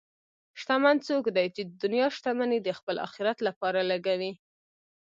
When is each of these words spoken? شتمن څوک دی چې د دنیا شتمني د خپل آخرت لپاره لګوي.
شتمن 0.59 0.97
څوک 1.07 1.23
دی 1.35 1.47
چې 1.55 1.61
د 1.65 1.69
دنیا 1.83 2.07
شتمني 2.15 2.59
د 2.63 2.69
خپل 2.79 2.95
آخرت 3.07 3.37
لپاره 3.47 3.79
لګوي. 3.91 4.33